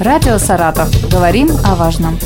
[0.00, 0.88] Радио «Саратов».
[1.10, 2.16] Говорим о важном.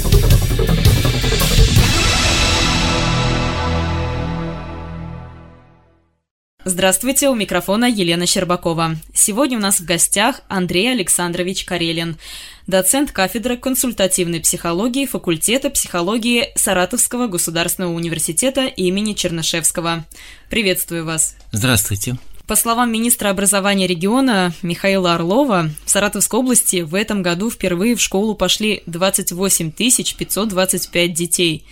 [6.67, 8.97] Здравствуйте, у микрофона Елена Щербакова.
[9.15, 12.19] Сегодня у нас в гостях Андрей Александрович Карелин,
[12.67, 20.05] доцент кафедры консультативной психологии факультета психологии Саратовского государственного университета имени Чернышевского.
[20.51, 21.37] Приветствую вас.
[21.53, 22.19] Здравствуйте.
[22.53, 28.01] По словам министра образования региона Михаила Орлова, в Саратовской области в этом году впервые в
[28.03, 31.65] школу пошли 28 525 детей.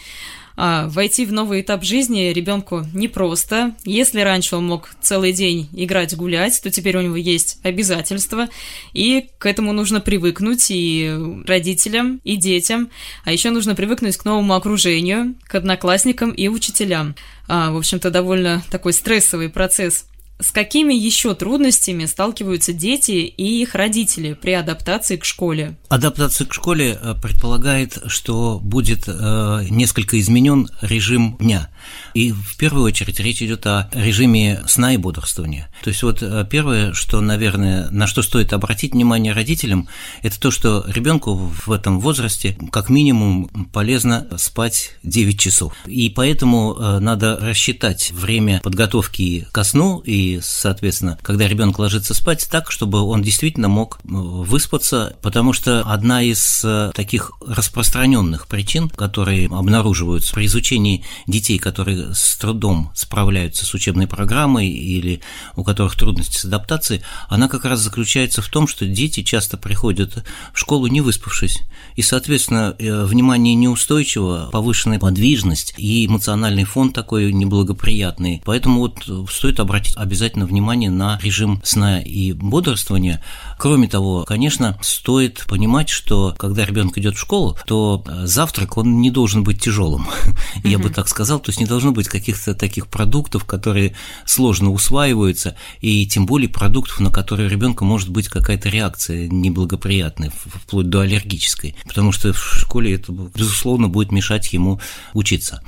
[0.57, 3.75] А, войти в новый этап жизни ребенку непросто.
[3.85, 8.49] Если раньше он мог целый день играть, гулять, то теперь у него есть обязательства,
[8.95, 11.15] и к этому нужно привыкнуть и
[11.47, 12.89] родителям, и детям.
[13.27, 17.17] А еще нужно привыкнуть к новому окружению, к одноклассникам и учителям.
[17.49, 20.07] А, в общем-то, довольно такой стрессовый процесс
[20.41, 25.77] с какими еще трудностями сталкиваются дети и их родители при адаптации к школе?
[25.89, 31.69] Адаптация к школе э, предполагает, что будет э, несколько изменен режим дня.
[32.15, 35.69] И в первую очередь речь идет о режиме сна и бодрствования.
[35.83, 39.89] То есть вот э, первое, что, наверное, на что стоит обратить внимание родителям,
[40.23, 45.75] это то, что ребенку в этом возрасте как минимум полезно спать 9 часов.
[45.87, 52.49] И поэтому э, надо рассчитать время подготовки ко сну и, соответственно, когда ребенок ложится спать,
[52.51, 59.47] так, чтобы он действительно мог э, выспаться, потому что одна из таких распространенных причин, которые
[59.49, 65.21] обнаруживаются при изучении детей, которые с трудом справляются с учебной программой или
[65.55, 70.25] у которых трудности с адаптацией, она как раз заключается в том, что дети часто приходят
[70.53, 71.61] в школу не выспавшись,
[71.95, 78.43] и, соответственно, э, внимание неустойчиво, повышенная подвижность и эмоциональный фон такой неблагоприятный.
[78.45, 83.23] Поэтому вот стоит обратить обязательно внимание на режим сна и бодрствования.
[83.61, 89.03] Кроме того, конечно, стоит понимать, что когда ребенок идет в школу, то э, завтрак он
[89.03, 90.09] не должен быть тяжелым,
[90.65, 93.95] я бы так сказал, то есть не должно быть каких-то таких продуктов, которые
[94.25, 100.33] сложно усваиваются, и тем более продуктов, на которые у ребенка может быть какая-то реакция неблагоприятная,
[100.35, 104.81] вплоть до аллергической, потому что в школе это, безусловно, будет мешать ему
[105.13, 105.63] учиться.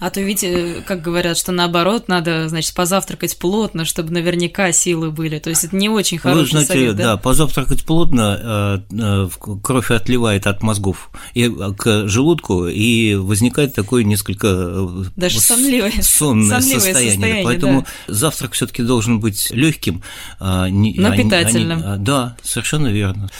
[0.00, 5.12] А то ведь, э, как говорят, что наоборот, надо, значит, позавтракать плотно, чтобы наверняка силы
[5.12, 7.11] были, то есть это не очень хороший Вы знаете, совет, да?
[7.12, 9.28] Да, позавтракать плотно, э, э,
[9.62, 16.80] кровь отливает от мозгов и к желудку, и возникает такое несколько даже сонливое, сонное сонливое
[16.80, 17.12] состояние.
[17.12, 17.44] состояние.
[17.44, 18.14] Поэтому да.
[18.14, 20.02] завтрак все-таки должен быть легким,
[20.40, 21.82] а, но а, питательным.
[21.84, 23.30] А, да, совершенно верно.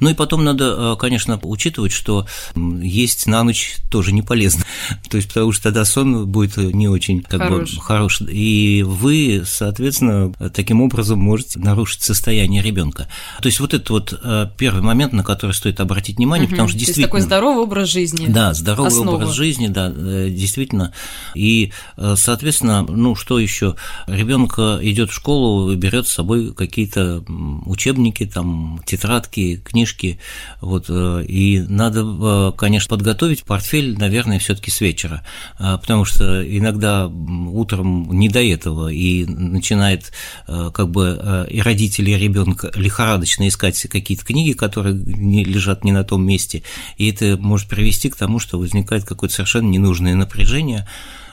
[0.00, 4.64] Ну и потом надо, э, конечно, учитывать, что есть на ночь тоже не полезно.
[5.10, 7.74] То есть, потому что тогда сон будет не очень как хорош.
[7.74, 8.20] бы хорош.
[8.20, 13.08] И вы, соответственно, таким образом можете нарушить состояние ребенка.
[13.40, 16.52] То есть, вот это вот э, первый момент, на который стоит обратить внимание, угу.
[16.52, 17.08] потому что действительно.
[17.08, 18.26] То есть такой здоровый образ жизни.
[18.28, 19.16] Да, здоровый основа.
[19.16, 20.92] образ жизни, да, э, действительно.
[21.34, 21.72] И,
[22.14, 23.76] соответственно, ну что еще?
[24.06, 27.24] Ребенок идет в школу, берет с собой какие-то
[27.66, 30.18] учебники, там, тетрадки, книжки книжки,
[30.60, 35.24] вот, э, и надо, э, конечно, подготовить портфель, наверное, все-таки с вечера,
[35.58, 40.12] э, потому что иногда утром не до этого, и начинает
[40.46, 46.04] как бы и родители, и ребенка лихорадочно искать какие-то книги, которые не лежат не на
[46.04, 46.62] том месте,
[46.96, 50.86] и это может привести к тому, что возникает какое-то совершенно ненужное напряжение,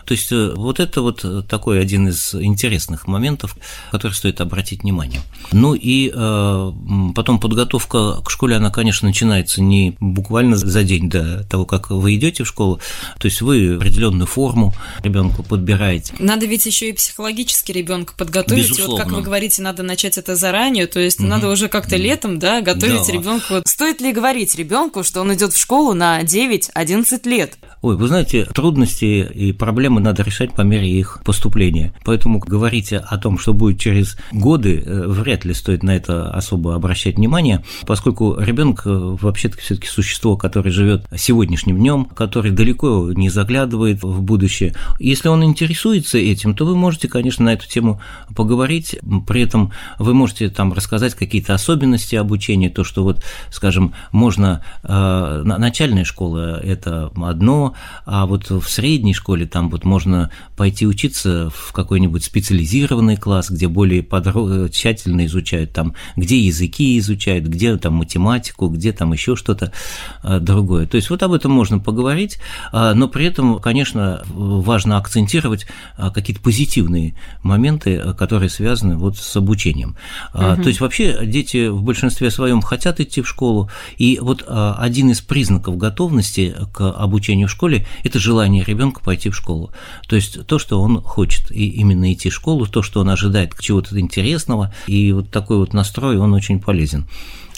[0.06, 3.58] то есть э, вот это вот э, такой один из интересных моментов,
[3.92, 5.22] который стоит обратить внимание.
[5.52, 6.72] Ну и э,
[7.16, 12.16] потом подготовка к школе, она, конечно, начинается не буквально за день до того, как вы
[12.16, 12.80] идете в школу,
[13.20, 14.74] то есть вы определенную форму
[15.04, 16.14] ребенку подбираете.
[16.20, 18.70] Надо ведь еще и психологически ребенка подготовить.
[18.70, 18.92] Безусловно.
[18.92, 21.28] И вот как вы говорите, надо начать это заранее, то есть угу.
[21.28, 23.14] надо уже как-то летом, да, готовить да.
[23.14, 23.56] ребенку.
[23.66, 27.58] Стоит ли говорить ребенку, что он идет в школу на 9-11 лет?
[27.82, 31.94] Ой, вы знаете, трудности и проблемы надо решать по мере их поступления.
[32.04, 36.76] Поэтому говорить о том, что будет через годы, э, вряд ли стоит на это особо
[36.76, 43.30] обращать внимание, поскольку ребенок э, вообще-то все-таки существо, которое живет сегодняшним днем, который далеко не
[43.30, 44.74] заглядывает в будущее.
[45.00, 48.02] Если он интересуется этим, то вы можете, конечно, на эту тему
[48.36, 48.98] поговорить.
[49.28, 55.44] При этом вы можете там рассказать какие-то особенности обучения, то, что вот, скажем, можно э,
[55.46, 57.76] начальная школа– это одно,
[58.06, 63.68] а вот в средней школе там вот можно пойти учиться в какой-нибудь специализированный класс, где
[63.68, 64.68] более подро...
[64.68, 69.72] тщательно изучают там, где языки изучают, где там математику, где там еще что-то
[70.24, 70.88] а, другое.
[70.88, 72.40] То есть вот об этом можно поговорить,
[72.72, 75.68] а, но при этом, конечно, важно акцентировать
[75.98, 79.96] а, какие-то позитивные моменты, которые связаны вот с обучением.
[80.34, 80.64] Угу.
[80.64, 85.22] То есть вообще дети в большинстве своем хотят идти в школу, и вот один из
[85.22, 89.72] признаков готовности к обучению в школе– это желание ребенка пойти в школу.
[90.08, 93.54] То есть то, что он хочет и именно идти в школу, то, что он ожидает
[93.60, 97.06] чего-то интересного, и вот такой вот настрой, он очень полезен.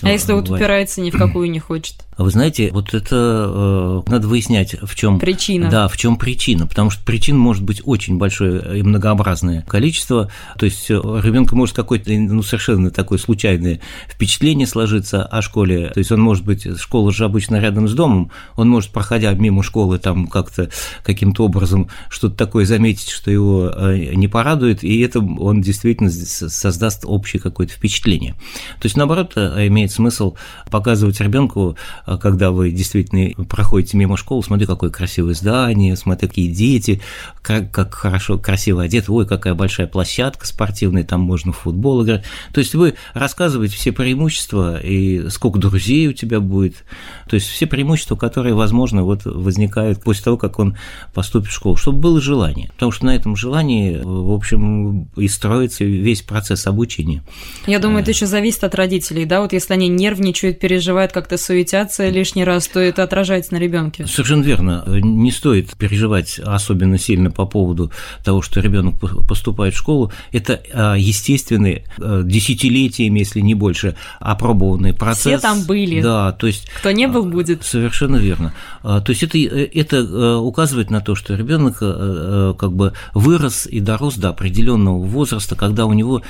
[0.01, 1.95] А если вот упирается ни в какую не хочет?
[2.17, 5.69] Вы знаете, вот это э, надо выяснять, в чем причина.
[5.69, 10.31] Да, в чем причина, потому что причин может быть очень большое и многообразное количество.
[10.57, 15.91] То есть ребенка может какое-то ну, совершенно такое случайное впечатление сложиться о школе.
[15.93, 19.61] То есть он может быть, школа же обычно рядом с домом, он может, проходя мимо
[19.61, 20.71] школы, там как-то
[21.03, 27.03] каким-то образом что-то такое заметить, что его э, не порадует, и это он действительно создаст
[27.05, 28.33] общее какое-то впечатление.
[28.79, 30.35] То есть, наоборот, э, имеет смысл
[30.69, 31.75] показывать ребенку
[32.05, 37.01] а когда вы действительно проходите мимо школы, смотри, какое красивое здание, смотри, какие дети,
[37.41, 42.23] как, как хорошо, красиво одеты, ой, какая большая площадка спортивная, там можно в футбол играть.
[42.53, 46.83] То есть вы рассказываете все преимущества и сколько друзей у тебя будет,
[47.29, 50.77] то есть все преимущества, которые, возможно, вот возникают после того, как он
[51.13, 55.83] поступит в школу, чтобы было желание, потому что на этом желании, в общем, и строится
[55.83, 57.23] весь процесс обучения.
[57.65, 62.09] Я думаю, это еще зависит от родителей, да, вот если они нервничают, переживают, как-то суетятся,
[62.09, 64.07] лишний раз, то это отражается на ребенке.
[64.07, 64.83] Совершенно верно.
[64.87, 67.91] Не стоит переживать особенно сильно по поводу
[68.23, 68.95] того, что ребенок
[69.27, 70.11] поступает в школу.
[70.31, 75.39] Это а, естественный, а, десятилетиями, если не больше, опробованный процесс.
[75.39, 76.01] Все там были.
[76.01, 76.67] Да, то есть...
[76.79, 77.63] Кто не был, будет.
[77.63, 78.53] Совершенно верно.
[78.81, 84.29] То есть это, это указывает на то, что ребенок как бы вырос и дорос до
[84.29, 86.23] определенного возраста, когда у него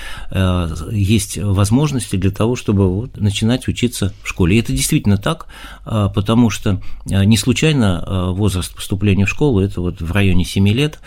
[0.92, 4.56] есть возможности для того, чтобы вот начинать учиться в школе.
[4.56, 5.46] И это действительно так,
[5.86, 6.82] а, потому что
[7.12, 11.00] а, не случайно а, возраст поступления в школу– это вот в районе 7 лет,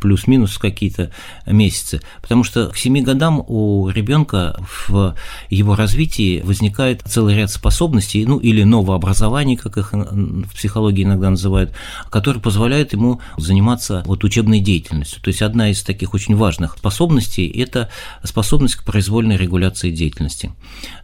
[0.00, 1.10] плюс-минус какие-то
[1.46, 2.00] месяцы.
[2.22, 5.14] Потому что к 7 годам у ребенка в
[5.50, 11.72] его развитии возникает целый ряд способностей, ну или новообразований, как их в психологии иногда называют,
[12.10, 15.22] которые позволяют ему заниматься вот учебной деятельностью.
[15.22, 17.90] То есть одна из таких очень важных способностей– это
[18.24, 20.52] способность к произвольной регуляции деятельности.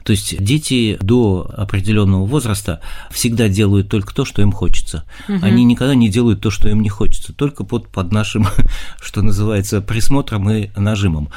[0.05, 2.81] То есть дети до определенного возраста
[3.11, 5.05] всегда делают только то, что им хочется.
[5.29, 5.39] Угу.
[5.43, 8.47] Они никогда не делают то, что им не хочется, только под, под нашим
[9.01, 11.31] что называется, присмотром и нажимом.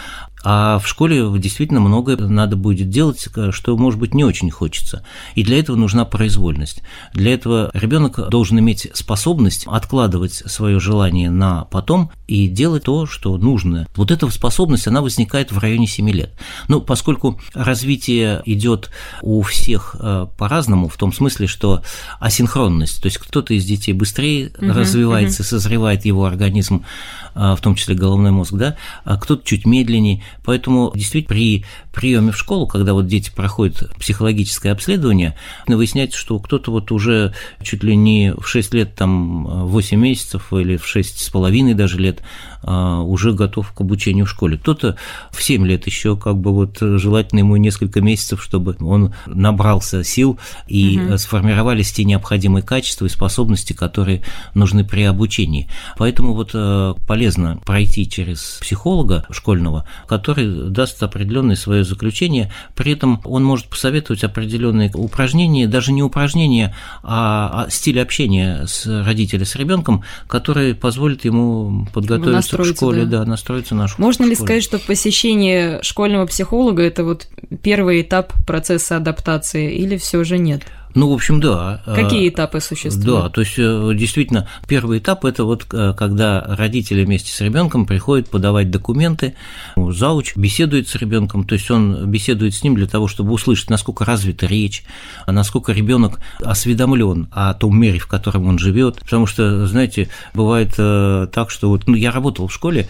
[0.43, 5.03] А в школе действительно многое надо будет делать, что, может быть, не очень хочется.
[5.35, 6.83] И для этого нужна произвольность.
[7.13, 13.37] Для этого ребенок должен иметь способность откладывать свое желание на потом и делать то, что
[13.37, 13.87] нужно.
[13.95, 16.33] Вот эта способность, она возникает в районе 7 лет.
[16.67, 18.91] Ну, поскольку развитие идет
[19.21, 21.81] у всех э, по-разному, в том смысле, что
[22.19, 25.49] асинхронность, то есть кто-то из детей быстрее угу, развивается, угу.
[25.49, 26.85] созревает его организм,
[27.33, 32.31] э, в том числе головной мозг, да, а кто-то чуть медленнее, Поэтому действительно при приеме
[32.31, 35.35] в школу, когда вот дети проходят психологическое обследование,
[35.65, 40.77] выясняется, что кто-то вот уже чуть ли не в 6 лет, там 8 месяцев или
[40.77, 42.21] в 6 с половиной даже лет
[42.63, 44.57] а, уже готов к обучению в школе.
[44.57, 44.97] Кто-то
[45.31, 50.39] в 7 лет еще как бы вот желательно ему несколько месяцев, чтобы он набрался сил
[50.67, 51.17] и угу.
[51.17, 55.67] сформировались те необходимые качества и способности, которые нужны при обучении.
[55.97, 63.21] Поэтому вот э, полезно пройти через психолога школьного, который даст определенное свое заключение, при этом
[63.23, 69.55] он может посоветовать определенные упражнения, даже не упражнения, а, а стиль общения с родителем, с
[69.55, 73.19] ребенком, который позволит ему подготовиться к школе, да.
[73.19, 74.05] да, настроиться на школу.
[74.05, 77.27] Можно ли сказать, что посещение школьного психолога это вот
[77.61, 80.63] первый этап процесса адаптации, или все же нет?
[80.95, 81.81] Ну, в общем, да.
[81.85, 83.05] Какие этапы существуют?
[83.05, 87.85] Да, то есть э, действительно первый этап это вот э, когда родители вместе с ребенком
[87.85, 89.35] приходят подавать документы,
[89.75, 94.05] зауч беседует с ребенком, то есть он беседует с ним для того, чтобы услышать, насколько
[94.05, 94.83] развита речь,
[95.27, 101.27] насколько ребенок осведомлен о том мире, в котором он живет, потому что, знаете, бывает э,
[101.31, 102.87] так, что вот, ну, я работал в школе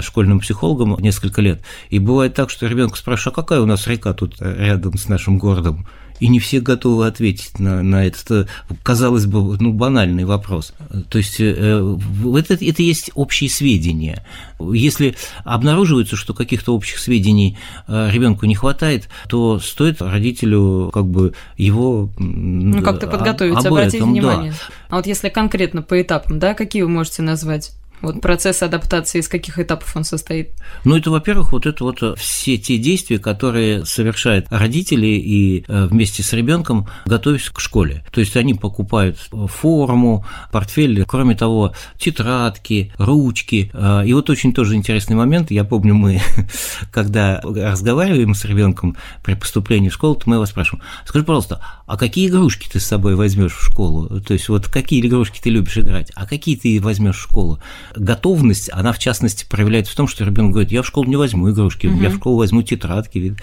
[0.00, 4.12] школьным психологом несколько лет, и бывает так, что ребенок спрашивает, а какая у нас река
[4.12, 5.86] тут рядом с нашим городом?
[6.24, 8.48] И не все готовы ответить на, на этот,
[8.82, 10.72] казалось бы, ну, банальный вопрос.
[11.10, 11.98] То есть э,
[12.38, 14.24] это, это есть общие сведения.
[14.58, 21.34] Если обнаруживается, что каких-то общих сведений э, ребенку не хватает, то стоит родителю как бы
[21.58, 24.52] его ну как-то подготовиться, об обратить этом, внимание.
[24.52, 24.74] Да.
[24.88, 27.72] А вот если конкретно по этапам, да, какие вы можете назвать?
[28.00, 30.50] Вот процесс адаптации из каких этапов он состоит?
[30.84, 35.86] Ну, это, во-первых, вот это вот э, все те действия, которые совершают родители и э,
[35.86, 38.04] вместе с ребенком готовясь к школе.
[38.12, 43.70] То есть они покупают форму, портфель, кроме того, тетрадки, ручки.
[43.72, 45.50] Э, и вот очень тоже интересный момент.
[45.50, 46.20] Я помню, мы,
[46.92, 51.96] когда разговариваем с ребенком при поступлении в школу, то мы его спрашиваем, скажи, пожалуйста, а
[51.96, 54.20] какие игрушки ты с собой возьмешь в школу?
[54.20, 57.60] То есть вот какие игрушки ты любишь играть, а какие ты возьмешь в школу?
[57.96, 61.50] Готовность, она в частности проявляется в том, что ребенок говорит, я в школу не возьму
[61.50, 62.00] игрушки, угу.
[62.00, 63.36] я в школу возьму тетрадки.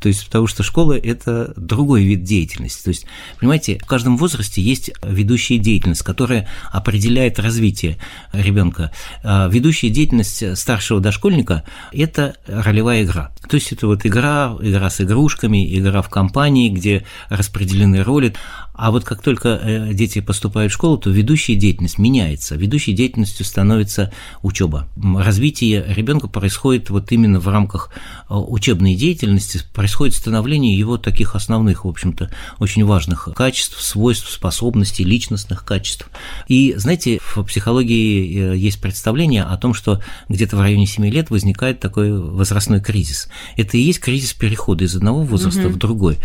[0.00, 2.82] То есть, потому что школа– это другой вид деятельности.
[2.84, 3.06] То есть,
[3.40, 7.98] понимаете, в каждом возрасте есть ведущая деятельность, которая определяет развитие
[8.32, 8.92] ребенка.
[9.22, 13.32] А ведущая деятельность старшего дошкольника– это ролевая игра.
[13.48, 18.34] То есть, это вот игра, игра с игрушками, игра в компании, где распределены роли.
[18.78, 22.54] А вот как только э, дети поступают в школу, то ведущая деятельность меняется.
[22.54, 24.88] Ведущей деятельностью становится учеба.
[24.96, 27.90] Развитие ребенка происходит вот именно в рамках
[28.30, 32.30] э, учебной деятельности, происходит становление его таких основных, в общем-то,
[32.60, 36.08] очень важных качеств, свойств, способностей, личностных качеств.
[36.46, 41.30] И, знаете, в психологии э, есть представление о том, что где-то в районе 7 лет
[41.30, 43.28] возникает такой возрастной кризис.
[43.56, 45.70] Это и есть кризис перехода из одного возраста угу.
[45.70, 46.18] в другой.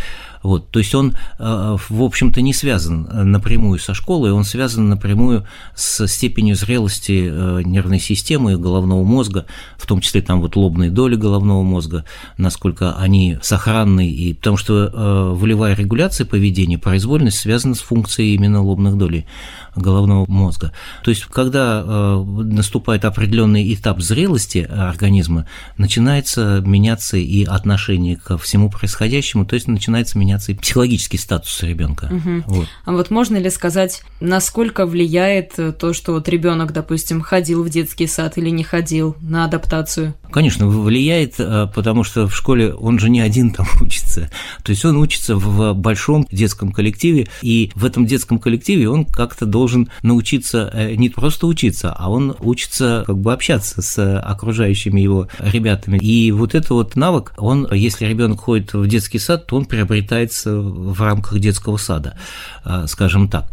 [0.43, 4.89] Вот, то есть он, э, в общем-то, не связан э, напрямую со школой, он связан
[4.89, 9.45] напрямую с степенью зрелости э, нервной системы и головного мозга,
[9.77, 12.03] в том числе там вот лобные доли головного мозга,
[12.37, 18.97] насколько они сохранны, и потому что волевая регуляция поведения, произвольность связана с функцией именно лобных
[18.97, 19.25] долей
[19.75, 20.71] головного мозга.
[21.03, 29.45] То есть, когда наступает определенный этап зрелости организма, начинается меняться и отношение ко всему происходящему,
[29.45, 32.09] то есть начинается меняться и психологический статус ребенка.
[32.11, 32.43] Угу.
[32.47, 32.67] Вот.
[32.85, 38.07] А вот можно ли сказать, насколько влияет то, что вот ребенок, допустим, ходил в детский
[38.07, 40.13] сад или не ходил на адаптацию?
[40.33, 44.29] Конечно, влияет, э, потому что в школе он же не один там учится.
[44.63, 49.45] То есть он учится в большом детском коллективе, и в этом детском коллективе он как-то
[49.45, 55.27] должен научиться э, не просто учиться, а он учится как бы общаться с окружающими его
[55.39, 55.97] ребятами.
[55.99, 60.23] И вот это вот навык, он, если ребенок ходит в детский сад, то он приобретает
[60.23, 62.15] является в рамках детского сада,
[62.63, 63.45] а, скажем так.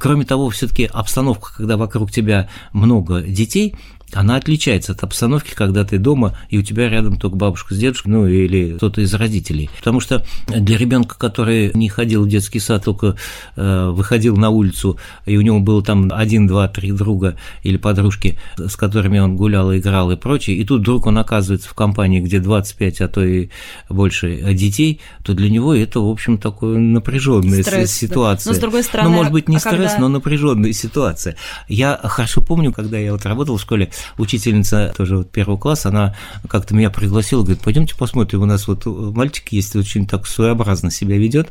[0.00, 3.74] Кроме того, все-таки обстановка, когда вокруг тебя много детей,
[4.12, 8.12] она отличается от обстановки, когда ты дома, и у тебя рядом только бабушка с дедушкой,
[8.12, 9.70] ну или кто-то из родителей.
[9.78, 13.16] Потому что для ребенка, который не ходил в детский сад, только
[13.56, 18.38] э, выходил на улицу, и у него было там один, два, три друга или подружки,
[18.56, 22.40] с которыми он гулял, играл и прочее, и тут вдруг он оказывается в компании, где
[22.40, 23.48] 25, а то и
[23.88, 28.50] больше детей, то для него это, в общем, такая напряженная стресс, ситуация.
[28.50, 28.54] Да.
[28.54, 29.98] Но с другой стороны, ну, может быть, не а стресс, когда...
[29.98, 31.36] но напряженная ситуация.
[31.68, 36.14] Я хорошо помню, когда я вот работал в школе, учительница тоже вот первого класса, она
[36.48, 41.16] как-то меня пригласила, говорит, пойдемте посмотрим, у нас вот мальчик есть, очень так своеобразно себя
[41.18, 41.50] ведет,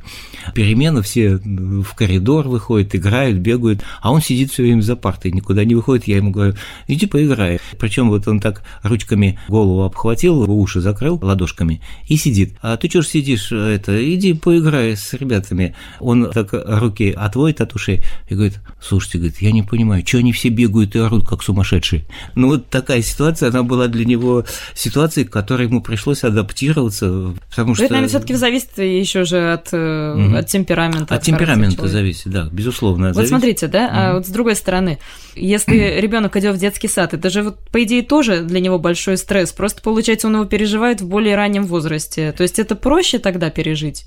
[0.53, 5.63] перемена, все в коридор выходят, играют, бегают, а он сидит все время за партой, никуда
[5.65, 6.55] не выходит, я ему говорю,
[6.87, 7.59] иди поиграй.
[7.79, 12.55] Причем вот он так ручками голову обхватил, уши закрыл ладошками и сидит.
[12.61, 15.75] А ты что ж сидишь, это, иди поиграй с ребятами.
[15.99, 20.31] Он так руки отводит от ушей и говорит, слушайте, говорит, я не понимаю, что они
[20.31, 22.05] все бегают и орут, как сумасшедшие.
[22.41, 27.75] Ну вот такая ситуация, она была для него ситуацией, к которой ему пришлось адаптироваться, потому
[27.75, 27.83] что...
[27.83, 30.35] Это, наверное, все таки зависит еще же от, угу.
[30.35, 31.03] от темперамента.
[31.03, 33.09] От, от темперамента зависит, да, безусловно.
[33.09, 33.29] Вот зависит.
[33.29, 33.93] смотрите, да, угу.
[33.93, 34.97] а вот с другой стороны,
[35.35, 39.17] если ребенок идет в детский сад, это же вот, по идее, тоже для него большой
[39.17, 43.51] стресс, просто, получается, он его переживает в более раннем возрасте, то есть это проще тогда
[43.51, 44.05] пережить?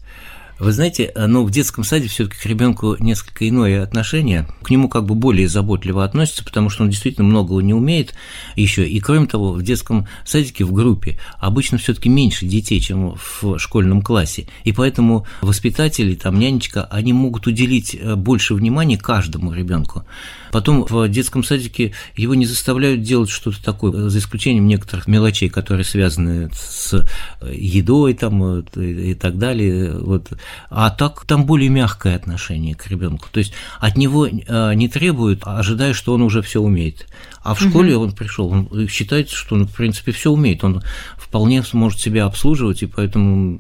[0.59, 4.47] Вы знаете, ну, в детском саде все-таки к ребенку несколько иное отношение.
[4.63, 8.15] К нему как бы более заботливо относятся, потому что он действительно многого не умеет
[8.55, 8.89] еще.
[8.89, 14.01] И кроме того, в детском садике в группе обычно все-таки меньше детей, чем в школьном
[14.01, 14.47] классе.
[14.63, 20.05] И поэтому воспитатели, там нянечка, они могут уделить э, больше внимания каждому ребенку.
[20.53, 25.85] Потом в детском садике его не заставляют делать что-то такое, за исключением некоторых мелочей, которые
[25.85, 26.95] связаны с
[27.41, 29.99] э, едой там, и так далее.
[29.99, 30.31] Вот
[30.71, 33.29] а так там более мягкое отношение к ребенку.
[33.31, 37.07] То есть от него э, не требуют, а ожидая, что он уже все умеет.
[37.43, 38.05] А в школе угу.
[38.05, 40.65] он пришел, он считается, что он, в принципе, все умеет.
[40.65, 40.83] Он
[41.17, 43.59] вполне сможет себя обслуживать, и поэтому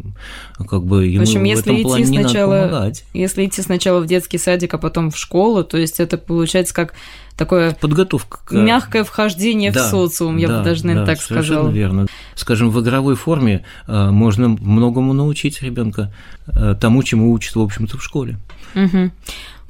[0.68, 3.04] как бы ему в, общем, если в этом плане идти не сначала, надо помогать.
[3.12, 6.94] Если идти сначала в детский садик, а потом в школу, то есть это получается как
[7.36, 8.52] такое подготовка к...
[8.52, 11.68] мягкое вхождение да, в социум, я да, бы даже, наверное, да, так сказала.
[11.68, 12.06] верно.
[12.34, 16.12] Скажем, в игровой форме э, можно многому научить ребенка
[16.46, 18.38] э, тому, чему учат, в общем-то, в школе.
[18.74, 19.10] Угу.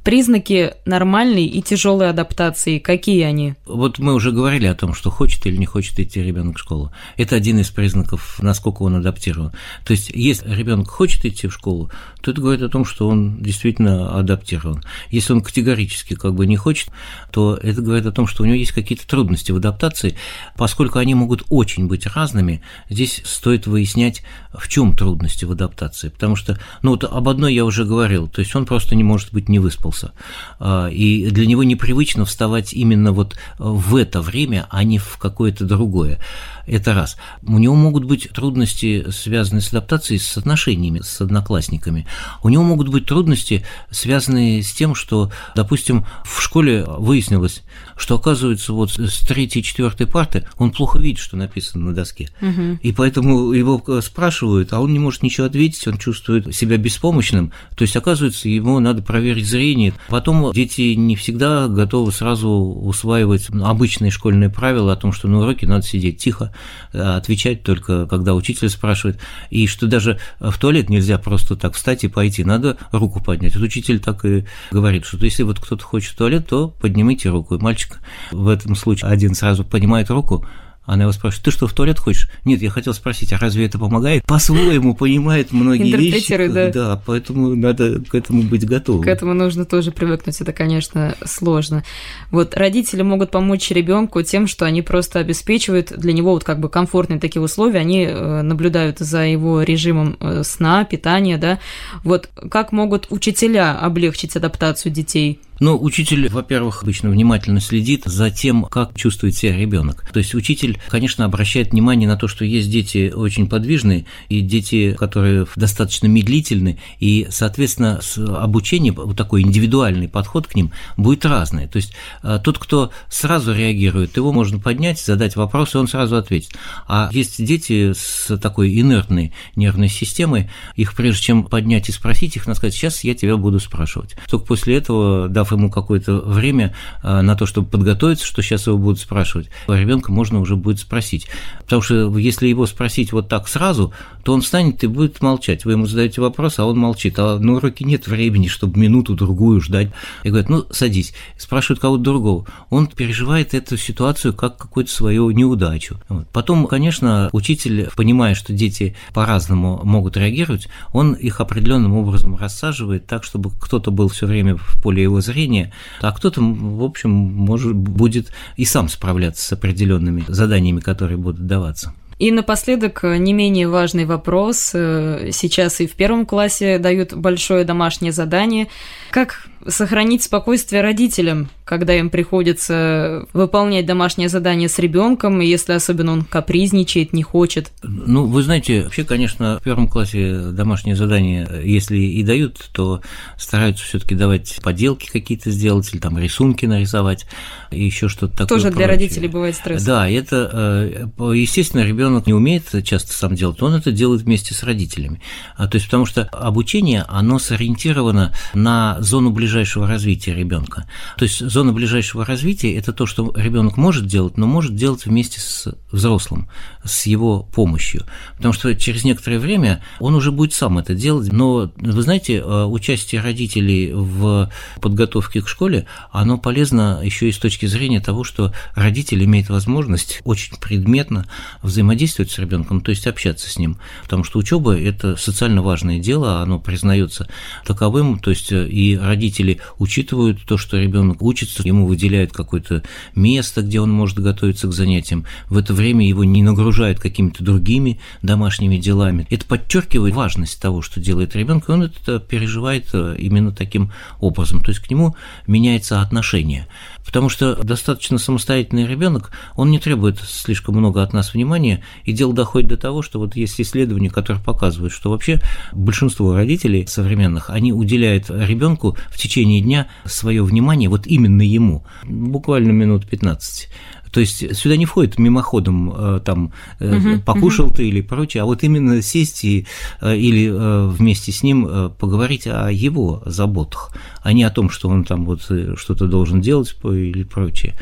[0.05, 3.55] Признаки нормальной и тяжелой адаптации, какие они?
[3.65, 6.91] Вот мы уже говорили о том, что хочет или не хочет идти ребенок в школу.
[7.17, 9.51] Это один из признаков, насколько он адаптирован.
[9.83, 11.89] То есть, если ребенок хочет идти в школу,
[12.25, 14.83] то это говорит о том, что он действительно адаптирован.
[15.11, 16.89] Если он категорически как бы не хочет,
[17.31, 20.15] то это говорит о том, что у него есть какие-то трудности в адаптации,
[20.57, 22.63] поскольку они могут очень быть разными.
[22.89, 27.63] Здесь стоит выяснять, в чем трудности в адаптации, потому что, ну вот об одной я
[27.63, 30.11] уже говорил, то есть он просто не может быть не выспался.
[30.59, 35.63] А, и для него непривычно вставать именно вот в это время, а не в какое-то
[35.63, 36.19] другое.
[36.65, 37.17] Это раз.
[37.43, 42.07] У него могут быть трудности, связанные с адаптацией, с отношениями с одноклассниками.
[42.43, 47.63] У него могут быть трудности, связанные с тем, что, допустим, в школе выяснилось,
[47.95, 52.29] что, оказывается, вот с третьей, четвертой парты он плохо видит, что написано на доске.
[52.41, 52.79] Угу.
[52.81, 57.51] И поэтому его спрашивают, а он не может ничего ответить, он чувствует себя беспомощным.
[57.75, 59.93] То есть, оказывается, ему надо проверить зрение.
[60.09, 65.67] Потом дети не всегда готовы сразу усваивать обычные школьные правила о том, что на уроке
[65.67, 66.53] надо сидеть тихо,
[66.95, 69.19] Э, отвечать только, когда учитель спрашивает,
[69.49, 73.55] и что даже в туалет нельзя просто так встать и пойти, надо руку поднять.
[73.55, 77.55] Вот учитель так и говорит, что если вот кто-то хочет в туалет, то поднимите руку.
[77.55, 77.99] И мальчик
[78.31, 80.45] в этом случае один сразу поднимает руку,
[80.85, 82.29] она его спрашивает, ты что, в туалет хочешь?
[82.43, 84.23] Нет, я хотел спросить, а разве это помогает?
[84.25, 86.47] По-своему понимает многие вещи.
[86.47, 86.71] да.
[86.71, 89.03] Да, поэтому надо к этому быть готовым.
[89.03, 91.83] К этому нужно тоже привыкнуть, это, конечно, сложно.
[92.31, 96.69] Вот родители могут помочь ребенку тем, что они просто обеспечивают для него вот как бы
[96.69, 101.59] комфортные такие условия, они э, наблюдают за его режимом э, сна, питания, да.
[102.03, 105.39] Вот как могут учителя облегчить адаптацию детей?
[105.59, 110.05] Ну, учитель, во-первых, обычно внимательно следит за тем, как чувствует себя ребенок.
[110.11, 114.93] То есть учитель, конечно, обращает внимание на то, что есть дети очень подвижные и дети,
[114.93, 118.01] которые достаточно медлительны, и, соответственно,
[118.37, 121.67] обучение, вот такой индивидуальный подход к ним будет разный.
[121.67, 126.17] То есть а, тот, кто сразу реагирует, его можно поднять, задать вопрос, и он сразу
[126.17, 126.51] ответит.
[126.87, 132.45] А есть дети с такой инертной нервной системой, их прежде чем поднять и спросить, их
[132.45, 134.15] надо сказать, сейчас я тебя буду спрашивать.
[134.29, 136.73] Только после этого, да, дав ему какое-то время
[137.03, 141.27] а, на то, чтобы подготовиться, что сейчас его будут спрашивать, ребенка можно уже будет спросить.
[141.59, 145.65] Потому что если его спросить вот так сразу, то он встанет и будет молчать.
[145.65, 147.17] Вы ему задаете вопрос, а он молчит.
[147.19, 149.91] А на уроке нет времени, чтобы минуту-другую ждать.
[150.23, 151.13] И говорят, ну, садись.
[151.37, 152.45] Спрашивают кого-то другого.
[152.69, 155.99] Он переживает эту ситуацию как какую-то свою неудачу.
[156.09, 156.27] Вот.
[156.29, 163.23] Потом, конечно, учитель, понимая, что дети по-разному могут реагировать, он их определенным образом рассаживает так,
[163.23, 167.75] чтобы кто-то был все время в поле его зрения, зрения, а кто-то, в общем, может,
[167.75, 171.93] будет и сам справляться с определенными заданиями, которые будут даваться.
[172.17, 174.69] И напоследок не менее важный вопрос.
[174.69, 178.67] Сейчас и в первом классе дают большое домашнее задание.
[179.11, 186.23] Как сохранить спокойствие родителям, когда им приходится выполнять домашнее задание с ребенком, если особенно он
[186.23, 187.71] капризничает, не хочет.
[187.81, 193.01] Ну, вы знаете, вообще, конечно, в первом классе домашнее задание, если и дают, то
[193.37, 197.25] стараются все-таки давать поделки какие-то сделать или там рисунки нарисовать
[197.71, 198.47] и еще что-то такое.
[198.47, 198.77] Тоже прочее.
[198.77, 199.83] для родителей бывает стресс.
[199.83, 204.61] Да, это, э, естественно, ребенок не умеет часто сам делать, он это делает вместе с
[204.61, 205.21] родителями.
[205.57, 210.87] А, то есть потому что обучение, оно сориентировано на зону ближайшего развития ребенка.
[211.17, 215.39] То есть зона ближайшего развития– это то, что ребенок может делать, но может делать вместе
[215.39, 216.49] с взрослым,
[216.83, 218.05] с его помощью.
[218.37, 221.31] Потому что через некоторое время он уже будет сам это делать.
[221.31, 227.37] Но, вы знаете, э, участие родителей в подготовке к школе, оно полезно еще и с
[227.37, 231.27] точки зрения того, что родитель имеет возможность очень предметно
[231.61, 233.77] взаимодействовать с ребенком, то есть общаться с ним.
[234.03, 237.27] Потому что учеба– это социально важное дело, оно признается
[237.65, 239.44] таковым, то есть э, и родители
[239.77, 242.83] учитывают то, что ребенок учится, ему выделяют какое-то
[243.15, 245.25] место, где он может готовиться к занятиям.
[245.49, 249.27] В это время его не нагружают какими-то другими домашними делами.
[249.29, 254.61] Это подчеркивает важность того, что делает ребенок, и он это переживает э, именно таким образом.
[254.61, 255.15] То есть к нему
[255.47, 256.67] меняется отношение.
[257.05, 262.33] Потому что достаточно самостоятельный ребенок, он не требует слишком много от нас внимания, и дело
[262.33, 265.39] доходит до того, что вот есть исследования, которые показывают, что вообще
[265.71, 272.71] большинство родителей современных, они уделяют ребенку в течение дня свое внимание вот именно ему, буквально
[272.71, 273.69] минут 15.
[274.15, 277.75] То есть сюда не входит мимоходом э, там угу, покушал угу.
[277.75, 279.67] ты или прочее, а вот именно сесть и,
[279.99, 280.49] э, или
[280.87, 283.91] вместе с ним поговорить о его заботах,
[284.23, 287.75] а не о том, что он там вот что-то должен делать или прочее.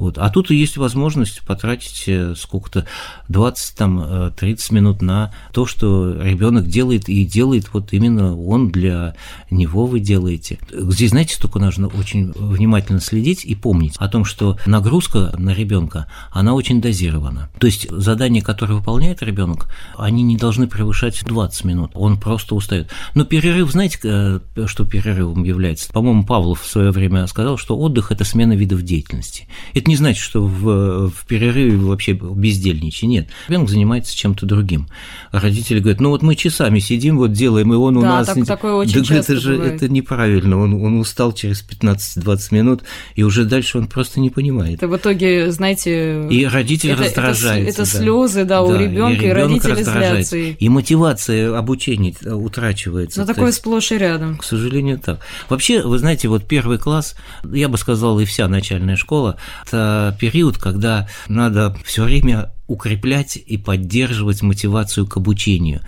[0.00, 0.16] Вот.
[0.18, 2.86] А тут есть возможность потратить э, сколько-то
[3.28, 9.14] 20 там 30 минут на то, что ребенок делает и делает вот именно он для
[9.50, 10.58] него вы делаете.
[10.72, 16.06] Здесь, знаете, только нужно очень внимательно следить и помнить о том, что нагрузка на ребенка,
[16.30, 17.50] она очень дозирована.
[17.58, 21.90] То есть задания, которые выполняет ребенок, они не должны превышать 20 минут.
[21.94, 22.90] Он просто устает.
[23.14, 25.92] Но перерыв, знаете, э, что перерывом является?
[25.92, 29.46] По-моему, Павлов в свое время сказал, что отдых– это смена видов деятельности.
[29.74, 33.08] Это не значит, что в, в перерыве вообще бездельничай.
[33.08, 33.28] Нет.
[33.48, 34.88] Ребенок занимается чем-то другим.
[35.32, 38.28] Родители говорят, ну вот мы часами сидим, вот делаем, и он у да, нас...
[38.28, 39.74] Так, такое очень да, это же бывает.
[39.74, 40.58] это неправильно.
[40.58, 42.82] Он, он устал через 15-20 минут,
[43.16, 44.76] и уже дальше он просто не понимает.
[44.76, 46.28] Это в итоге, знаете...
[46.28, 47.70] И родитель это, раздражается.
[47.70, 47.98] Это, это да.
[47.98, 50.36] слезы, да, у ребенка, и, и родители злятся.
[50.36, 53.20] И мотивация обучения утрачивается.
[53.20, 54.38] Но такое сплошь и рядом.
[54.38, 55.20] К сожалению, так.
[55.48, 59.79] Вообще, вы знаете, вот первый класс, я бы сказал, и вся начальная школа, это
[60.18, 65.80] период, когда надо все время укреплять и поддерживать мотивацию к обучению.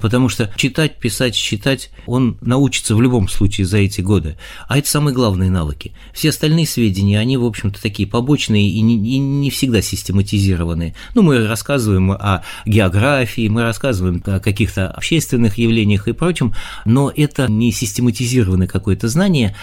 [0.00, 4.38] Потому что читать, писать, считать он научится в любом случае за эти годы.
[4.66, 5.92] А это самые главные навыки.
[6.14, 10.94] Все остальные сведения, они, в общем-то, такие побочные и не, и не всегда систематизированные.
[11.14, 16.54] Ну, мы рассказываем о географии, мы рассказываем о каких-то общественных явлениях и прочем,
[16.86, 19.54] но это не систематизированное какое-то знание.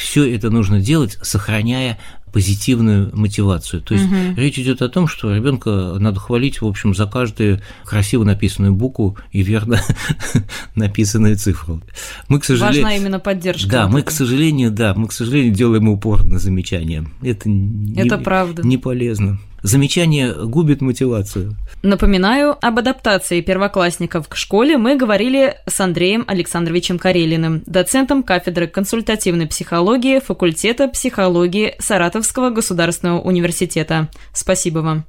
[0.00, 1.98] Все это нужно делать, сохраняя
[2.34, 3.80] позитивную мотивацию.
[3.80, 4.34] То есть угу.
[4.36, 9.16] речь идет о том, что ребенка надо хвалить, в общем, за каждую красиво написанную букву
[9.30, 9.80] и верно
[10.74, 11.80] написанную цифру.
[12.26, 13.70] Мы, к сожалению, важна именно поддержка.
[13.70, 17.06] Да, мы, к сожалению, да, мы, к сожалению, делаем упор на замечания.
[17.22, 18.66] Это не, это правда.
[18.66, 19.38] Не полезно.
[19.64, 21.56] Замечание губит мотивацию.
[21.82, 29.46] Напоминаю, об адаптации первоклассников к школе мы говорили с Андреем Александровичем Карелиным, доцентом кафедры консультативной
[29.46, 34.10] психологии факультета психологии Саратовского государственного университета.
[34.34, 35.06] Спасибо вам.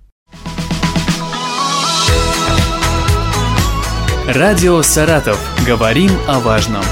[4.25, 5.37] Радио «Саратов».
[5.67, 6.83] Говорим о важном.